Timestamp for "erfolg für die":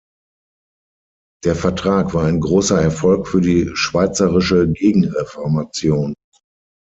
2.81-3.69